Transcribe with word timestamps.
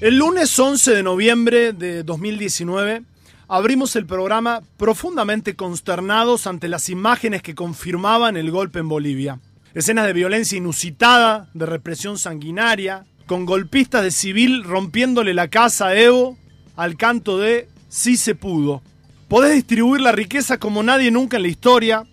El 0.00 0.16
lunes 0.16 0.58
11 0.58 0.94
de 0.94 1.02
noviembre 1.02 1.74
de 1.74 2.02
2019 2.04 3.02
abrimos 3.48 3.96
el 3.96 4.06
programa 4.06 4.62
profundamente 4.78 5.56
consternados 5.56 6.46
ante 6.46 6.68
las 6.68 6.88
imágenes 6.88 7.42
que 7.42 7.54
confirmaban 7.54 8.38
el 8.38 8.50
golpe 8.50 8.78
en 8.78 8.88
Bolivia. 8.88 9.40
Escenas 9.74 10.06
de 10.06 10.14
violencia 10.14 10.56
inusitada, 10.56 11.50
de 11.52 11.66
represión 11.66 12.16
sanguinaria, 12.16 13.04
con 13.26 13.44
golpistas 13.44 14.02
de 14.02 14.10
civil 14.10 14.64
rompiéndole 14.64 15.34
la 15.34 15.48
casa 15.48 15.88
a 15.88 15.94
Evo 15.94 16.38
al 16.76 16.96
canto 16.96 17.36
de 17.36 17.68
Sí 17.90 18.16
se 18.16 18.34
pudo. 18.34 18.80
Podés 19.28 19.54
distribuir 19.54 20.00
la 20.00 20.12
riqueza 20.12 20.56
como 20.56 20.82
nadie 20.82 21.10
nunca 21.10 21.36
en 21.36 21.42
la 21.42 21.48
historia, 21.48 22.06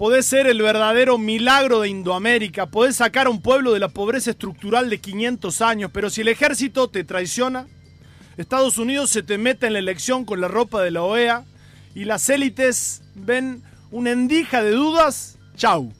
podés 0.00 0.24
ser 0.24 0.46
el 0.46 0.62
verdadero 0.62 1.18
milagro 1.18 1.82
de 1.82 1.90
Indoamérica, 1.90 2.64
podés 2.64 2.96
sacar 2.96 3.26
a 3.26 3.30
un 3.30 3.42
pueblo 3.42 3.74
de 3.74 3.80
la 3.80 3.90
pobreza 3.90 4.30
estructural 4.30 4.88
de 4.88 4.98
500 4.98 5.60
años, 5.60 5.90
pero 5.92 6.08
si 6.08 6.22
el 6.22 6.28
ejército 6.28 6.88
te 6.88 7.04
traiciona, 7.04 7.66
Estados 8.38 8.78
Unidos 8.78 9.10
se 9.10 9.22
te 9.22 9.36
mete 9.36 9.66
en 9.66 9.74
la 9.74 9.78
elección 9.78 10.24
con 10.24 10.40
la 10.40 10.48
ropa 10.48 10.80
de 10.80 10.90
la 10.90 11.02
OEA 11.02 11.44
y 11.94 12.06
las 12.06 12.30
élites 12.30 13.02
ven 13.14 13.62
una 13.90 14.12
endija 14.12 14.62
de 14.62 14.70
dudas, 14.70 15.36
chau, 15.54 15.92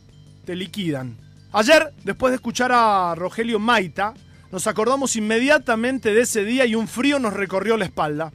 te 0.46 0.56
liquidan. 0.56 1.18
Ayer, 1.52 1.92
después 2.02 2.30
de 2.30 2.36
escuchar 2.36 2.72
a 2.72 3.14
Rogelio 3.14 3.58
Maita, 3.58 4.14
nos 4.50 4.66
acordamos 4.66 5.14
inmediatamente 5.14 6.14
de 6.14 6.22
ese 6.22 6.46
día 6.46 6.64
y 6.64 6.74
un 6.74 6.88
frío 6.88 7.18
nos 7.18 7.34
recorrió 7.34 7.76
la 7.76 7.84
espalda. 7.84 8.32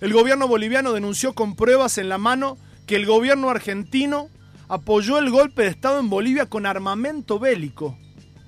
El 0.00 0.14
gobierno 0.14 0.48
boliviano 0.48 0.94
denunció 0.94 1.34
con 1.34 1.56
pruebas 1.56 1.98
en 1.98 2.08
la 2.08 2.16
mano 2.16 2.56
que 2.86 2.96
el 2.96 3.04
gobierno 3.04 3.50
argentino 3.50 4.30
apoyó 4.68 5.18
el 5.18 5.30
golpe 5.30 5.62
de 5.62 5.68
Estado 5.68 5.98
en 5.98 6.10
Bolivia 6.10 6.46
con 6.46 6.66
armamento 6.66 7.38
bélico. 7.38 7.96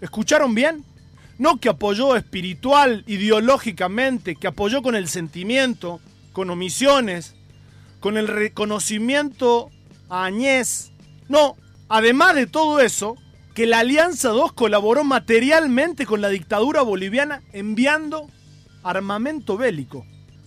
¿Escucharon 0.00 0.54
bien? 0.54 0.84
No 1.38 1.58
que 1.58 1.70
apoyó 1.70 2.16
espiritual, 2.16 3.04
ideológicamente, 3.06 4.36
que 4.36 4.46
apoyó 4.46 4.82
con 4.82 4.94
el 4.94 5.08
sentimiento, 5.08 6.00
con 6.32 6.50
omisiones, 6.50 7.34
con 7.98 8.18
el 8.18 8.28
reconocimiento 8.28 9.70
a 10.10 10.24
Añez. 10.26 10.92
No, 11.28 11.56
además 11.88 12.34
de 12.34 12.46
todo 12.46 12.80
eso, 12.80 13.16
que 13.54 13.66
la 13.66 13.80
Alianza 13.80 14.28
2 14.30 14.52
colaboró 14.52 15.04
materialmente 15.04 16.04
con 16.04 16.20
la 16.20 16.28
dictadura 16.28 16.82
boliviana 16.82 17.42
enviando 17.52 18.28
armamento 18.82 19.56
bélico. 19.56 20.06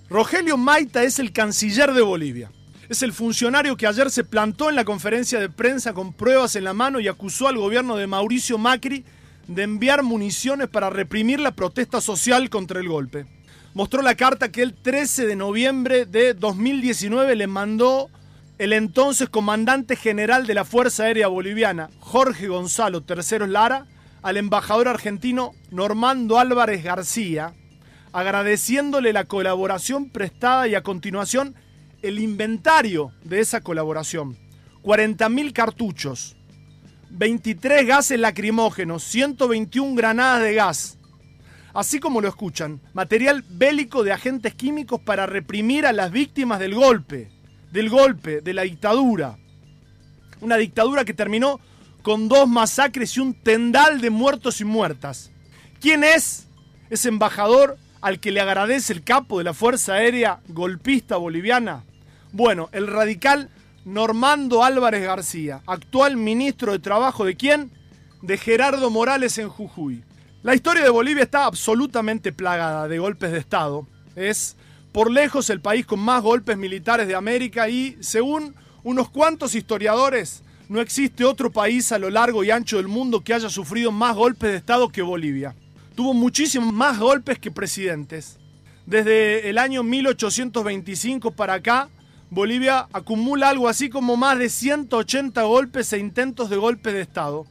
Rogelio 0.09 0.57
Maita 0.57 1.03
es 1.03 1.17
el 1.17 1.31
canciller 1.31 1.93
de 1.93 2.01
Bolivia. 2.01 2.51
Es 2.89 3.01
el 3.01 3.13
funcionario 3.13 3.77
que 3.77 3.87
ayer 3.87 4.11
se 4.11 4.25
plantó 4.25 4.69
en 4.69 4.75
la 4.75 4.83
conferencia 4.83 5.39
de 5.39 5.49
prensa 5.49 5.93
con 5.93 6.11
pruebas 6.11 6.57
en 6.57 6.65
la 6.65 6.73
mano 6.73 6.99
y 6.99 7.07
acusó 7.07 7.47
al 7.47 7.57
gobierno 7.57 7.95
de 7.95 8.07
Mauricio 8.07 8.57
Macri 8.57 9.05
de 9.47 9.63
enviar 9.63 10.03
municiones 10.03 10.67
para 10.67 10.89
reprimir 10.89 11.39
la 11.39 11.51
protesta 11.51 12.01
social 12.01 12.49
contra 12.49 12.81
el 12.81 12.89
golpe. 12.89 13.25
Mostró 13.73 14.01
la 14.01 14.15
carta 14.15 14.51
que 14.51 14.61
el 14.61 14.73
13 14.73 15.25
de 15.25 15.35
noviembre 15.35 16.05
de 16.05 16.33
2019 16.33 17.35
le 17.37 17.47
mandó 17.47 18.09
el 18.57 18.73
entonces 18.73 19.29
comandante 19.29 19.95
general 19.95 20.45
de 20.45 20.53
la 20.53 20.65
Fuerza 20.65 21.03
Aérea 21.03 21.27
Boliviana, 21.27 21.89
Jorge 21.99 22.47
Gonzalo 22.47 23.01
Terceros 23.01 23.49
Lara, 23.49 23.87
al 24.21 24.37
embajador 24.37 24.89
argentino 24.89 25.53
Normando 25.71 26.37
Álvarez 26.37 26.83
García, 26.83 27.53
agradeciéndole 28.11 29.13
la 29.13 29.23
colaboración 29.23 30.09
prestada 30.09 30.67
y 30.67 30.75
a 30.75 30.83
continuación 30.83 31.55
el 32.03 32.19
inventario 32.19 33.11
de 33.23 33.39
esa 33.39 33.61
colaboración. 33.61 34.37
40.000 34.83 35.53
cartuchos, 35.53 36.35
23 37.09 37.87
gases 37.87 38.19
lacrimógenos, 38.19 39.03
121 39.05 39.95
granadas 39.95 40.43
de 40.43 40.53
gas. 40.53 40.97
Así 41.73 41.99
como 41.99 42.21
lo 42.21 42.27
escuchan, 42.27 42.81
material 42.93 43.43
bélico 43.49 44.03
de 44.03 44.11
agentes 44.11 44.53
químicos 44.53 44.99
para 44.99 45.25
reprimir 45.25 45.85
a 45.85 45.93
las 45.93 46.11
víctimas 46.11 46.59
del 46.59 46.75
golpe, 46.75 47.29
del 47.71 47.89
golpe, 47.89 48.41
de 48.41 48.53
la 48.53 48.63
dictadura. 48.63 49.37
Una 50.41 50.57
dictadura 50.57 51.05
que 51.05 51.13
terminó 51.13 51.61
con 52.01 52.27
dos 52.27 52.47
masacres 52.49 53.15
y 53.15 53.21
un 53.21 53.33
tendal 53.33 54.01
de 54.01 54.09
muertos 54.09 54.59
y 54.59 54.65
muertas. 54.65 55.31
¿Quién 55.79 56.03
es 56.03 56.47
ese 56.89 57.07
embajador 57.07 57.77
al 58.01 58.19
que 58.19 58.31
le 58.31 58.41
agradece 58.41 58.91
el 58.91 59.03
capo 59.03 59.37
de 59.37 59.45
la 59.45 59.53
Fuerza 59.53 59.93
Aérea 59.93 60.41
golpista 60.49 61.15
boliviana? 61.15 61.85
Bueno, 62.33 62.69
el 62.71 62.87
radical 62.87 63.51
Normando 63.85 64.63
Álvarez 64.63 65.03
García, 65.03 65.61
actual 65.67 66.17
ministro 66.17 66.71
de 66.71 66.79
Trabajo 66.79 67.25
de 67.25 67.35
quién? 67.35 67.69
De 68.23 68.39
Gerardo 68.39 68.89
Morales 68.89 69.37
en 69.37 69.49
Jujuy. 69.49 70.03
La 70.41 70.55
historia 70.55 70.81
de 70.81 70.89
Bolivia 70.89 71.21
está 71.21 71.45
absolutamente 71.45 72.31
plagada 72.31 72.87
de 72.87 72.97
golpes 72.97 73.31
de 73.31 73.37
Estado. 73.37 73.85
Es 74.15 74.55
por 74.91 75.11
lejos 75.11 75.51
el 75.51 75.61
país 75.61 75.85
con 75.85 75.99
más 75.99 76.23
golpes 76.23 76.57
militares 76.57 77.07
de 77.07 77.13
América 77.13 77.69
y, 77.69 77.97
según 77.99 78.55
unos 78.81 79.11
cuantos 79.11 79.53
historiadores, 79.53 80.41
no 80.69 80.81
existe 80.81 81.25
otro 81.25 81.51
país 81.51 81.91
a 81.91 81.99
lo 81.99 82.09
largo 82.09 82.43
y 82.43 82.49
ancho 82.49 82.77
del 82.77 82.87
mundo 82.87 83.23
que 83.23 83.35
haya 83.35 83.49
sufrido 83.49 83.91
más 83.91 84.15
golpes 84.15 84.49
de 84.49 84.57
Estado 84.57 84.89
que 84.89 85.03
Bolivia. 85.03 85.53
Tuvo 85.93 86.15
muchísimos 86.15 86.73
más 86.73 86.97
golpes 86.97 87.37
que 87.37 87.51
presidentes. 87.51 88.39
Desde 88.87 89.51
el 89.51 89.59
año 89.59 89.83
1825 89.83 91.29
para 91.29 91.53
acá, 91.53 91.89
Bolivia 92.29 92.87
acumula 92.93 93.49
algo 93.49 93.67
así 93.67 93.89
como 93.89 94.17
más 94.17 94.39
de 94.39 94.49
180 94.49 95.41
golpes 95.43 95.93
e 95.93 95.99
intentos 95.99 96.49
de 96.49 96.57
golpe 96.57 96.91
de 96.91 97.01
Estado. 97.01 97.45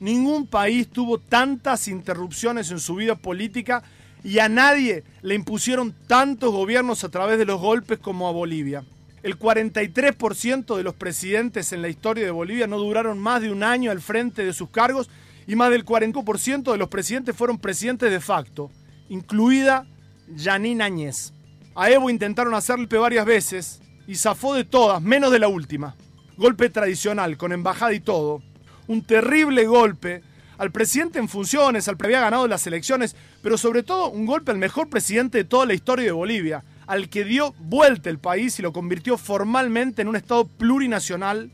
Ningún 0.00 0.46
país 0.46 0.88
tuvo 0.88 1.18
tantas 1.18 1.86
interrupciones 1.86 2.70
en 2.70 2.80
su 2.80 2.94
vida 2.94 3.14
política 3.14 3.82
y 4.24 4.38
a 4.38 4.48
nadie 4.48 5.04
le 5.22 5.34
impusieron 5.34 5.94
tantos 6.06 6.52
gobiernos 6.52 7.04
a 7.04 7.08
través 7.08 7.38
de 7.38 7.44
los 7.44 7.60
golpes 7.60 7.98
como 7.98 8.28
a 8.28 8.32
Bolivia. 8.32 8.84
El 9.22 9.38
43% 9.38 10.76
de 10.76 10.82
los 10.82 10.94
presidentes 10.94 11.72
en 11.72 11.82
la 11.82 11.88
historia 11.88 12.24
de 12.24 12.30
Bolivia 12.30 12.66
no 12.66 12.78
duraron 12.78 13.18
más 13.18 13.42
de 13.42 13.50
un 13.50 13.62
año 13.62 13.90
al 13.90 14.00
frente 14.00 14.44
de 14.44 14.54
sus 14.54 14.70
cargos 14.70 15.10
y 15.46 15.56
más 15.56 15.70
del 15.70 15.84
40% 15.84 16.72
de 16.72 16.78
los 16.78 16.88
presidentes 16.88 17.36
fueron 17.36 17.58
presidentes 17.58 18.10
de 18.10 18.20
facto, 18.20 18.70
incluida 19.08 19.86
Janine 20.36 20.82
Áñez. 20.82 21.32
A 21.74 21.90
Evo 21.90 22.08
intentaron 22.08 22.54
hacerle 22.54 22.86
varias 22.86 23.26
veces, 23.26 23.80
y 24.10 24.16
zafó 24.16 24.54
de 24.54 24.64
todas, 24.64 25.00
menos 25.00 25.30
de 25.30 25.38
la 25.38 25.46
última. 25.46 25.94
Golpe 26.36 26.68
tradicional, 26.68 27.36
con 27.36 27.52
embajada 27.52 27.92
y 27.92 28.00
todo. 28.00 28.42
Un 28.88 29.02
terrible 29.02 29.66
golpe 29.66 30.24
al 30.58 30.72
presidente 30.72 31.20
en 31.20 31.28
funciones, 31.28 31.86
al 31.86 31.96
que 31.96 32.06
había 32.06 32.20
ganado 32.20 32.48
las 32.48 32.66
elecciones, 32.66 33.14
pero 33.40 33.56
sobre 33.56 33.84
todo 33.84 34.10
un 34.10 34.26
golpe 34.26 34.50
al 34.50 34.58
mejor 34.58 34.88
presidente 34.88 35.38
de 35.38 35.44
toda 35.44 35.64
la 35.64 35.74
historia 35.74 36.06
de 36.06 36.10
Bolivia, 36.10 36.64
al 36.88 37.08
que 37.08 37.22
dio 37.22 37.54
vuelta 37.60 38.10
el 38.10 38.18
país 38.18 38.58
y 38.58 38.62
lo 38.62 38.72
convirtió 38.72 39.16
formalmente 39.16 40.02
en 40.02 40.08
un 40.08 40.16
Estado 40.16 40.44
plurinacional, 40.44 41.52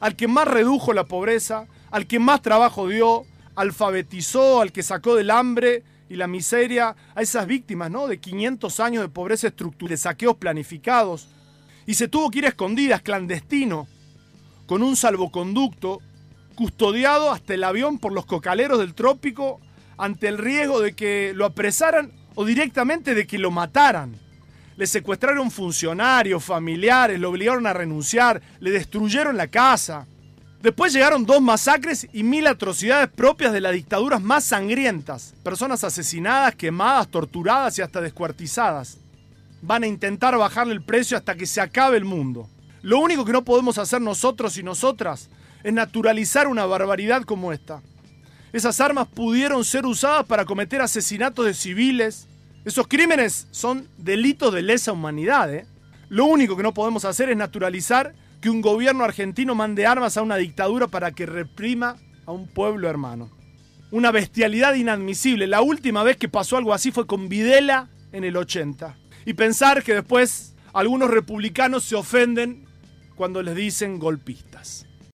al 0.00 0.16
que 0.16 0.26
más 0.26 0.48
redujo 0.48 0.92
la 0.92 1.04
pobreza, 1.04 1.68
al 1.92 2.08
que 2.08 2.18
más 2.18 2.42
trabajo 2.42 2.88
dio, 2.88 3.26
alfabetizó, 3.54 4.60
al 4.60 4.72
que 4.72 4.82
sacó 4.82 5.14
del 5.14 5.30
hambre 5.30 5.84
y 6.08 6.16
la 6.16 6.26
miseria 6.26 6.96
a 7.14 7.22
esas 7.22 7.46
víctimas 7.46 7.92
¿no? 7.92 8.08
de 8.08 8.18
500 8.18 8.80
años 8.80 9.02
de 9.04 9.08
pobreza 9.08 9.46
estructural, 9.46 9.90
de 9.90 9.96
saqueos 9.98 10.36
planificados, 10.36 11.28
y 11.86 11.94
se 11.94 12.08
tuvo 12.08 12.30
que 12.30 12.40
ir 12.40 12.46
a 12.46 12.50
escondidas, 12.50 13.02
clandestino, 13.02 13.88
con 14.66 14.82
un 14.82 14.96
salvoconducto, 14.96 16.00
custodiado 16.54 17.30
hasta 17.30 17.54
el 17.54 17.64
avión 17.64 17.98
por 17.98 18.12
los 18.12 18.26
cocaleros 18.26 18.78
del 18.78 18.94
trópico 18.94 19.60
ante 19.98 20.28
el 20.28 20.38
riesgo 20.38 20.80
de 20.80 20.94
que 20.94 21.32
lo 21.34 21.46
apresaran 21.46 22.12
o 22.34 22.44
directamente 22.44 23.14
de 23.14 23.26
que 23.26 23.38
lo 23.38 23.50
mataran. 23.50 24.14
Le 24.76 24.86
secuestraron 24.86 25.50
funcionarios, 25.50 26.44
familiares, 26.44 27.20
lo 27.20 27.30
obligaron 27.30 27.66
a 27.66 27.72
renunciar, 27.72 28.40
le 28.60 28.70
destruyeron 28.70 29.36
la 29.36 29.48
casa. 29.48 30.06
Después 30.62 30.92
llegaron 30.92 31.26
dos 31.26 31.42
masacres 31.42 32.06
y 32.12 32.22
mil 32.22 32.46
atrocidades 32.46 33.08
propias 33.08 33.52
de 33.52 33.60
las 33.60 33.72
dictaduras 33.72 34.22
más 34.22 34.44
sangrientas. 34.44 35.34
Personas 35.42 35.84
asesinadas, 35.84 36.54
quemadas, 36.54 37.08
torturadas 37.08 37.78
y 37.78 37.82
hasta 37.82 38.00
descuartizadas 38.00 38.98
van 39.62 39.84
a 39.84 39.86
intentar 39.86 40.36
bajarle 40.36 40.74
el 40.74 40.82
precio 40.82 41.16
hasta 41.16 41.36
que 41.36 41.46
se 41.46 41.60
acabe 41.60 41.96
el 41.96 42.04
mundo. 42.04 42.48
Lo 42.82 42.98
único 42.98 43.24
que 43.24 43.32
no 43.32 43.44
podemos 43.44 43.78
hacer 43.78 44.02
nosotros 44.02 44.58
y 44.58 44.62
nosotras 44.62 45.30
es 45.62 45.72
naturalizar 45.72 46.48
una 46.48 46.66
barbaridad 46.66 47.22
como 47.22 47.52
esta. 47.52 47.80
Esas 48.52 48.80
armas 48.80 49.06
pudieron 49.06 49.64
ser 49.64 49.86
usadas 49.86 50.26
para 50.26 50.44
cometer 50.44 50.82
asesinatos 50.82 51.46
de 51.46 51.54
civiles. 51.54 52.28
Esos 52.64 52.88
crímenes 52.88 53.46
son 53.52 53.88
delitos 53.96 54.52
de 54.52 54.62
lesa 54.62 54.92
humanidad. 54.92 55.54
¿eh? 55.54 55.64
Lo 56.08 56.26
único 56.26 56.56
que 56.56 56.64
no 56.64 56.74
podemos 56.74 57.04
hacer 57.04 57.30
es 57.30 57.36
naturalizar 57.36 58.14
que 58.40 58.50
un 58.50 58.60
gobierno 58.60 59.04
argentino 59.04 59.54
mande 59.54 59.86
armas 59.86 60.16
a 60.16 60.22
una 60.22 60.36
dictadura 60.36 60.88
para 60.88 61.12
que 61.12 61.24
reprima 61.24 61.96
a 62.26 62.32
un 62.32 62.48
pueblo 62.48 62.90
hermano. 62.90 63.30
Una 63.92 64.10
bestialidad 64.10 64.74
inadmisible. 64.74 65.46
La 65.46 65.62
última 65.62 66.02
vez 66.02 66.16
que 66.16 66.28
pasó 66.28 66.56
algo 66.56 66.74
así 66.74 66.90
fue 66.90 67.06
con 67.06 67.28
Videla 67.28 67.88
en 68.10 68.24
el 68.24 68.36
80 68.36 68.96
y 69.24 69.34
pensar 69.34 69.82
que 69.82 69.94
después 69.94 70.54
algunos 70.72 71.10
republicanos 71.10 71.84
se 71.84 71.94
ofenden 71.94 72.66
cuando 73.14 73.42
les 73.42 73.54
dicen 73.54 73.98
golpistas. 73.98 74.86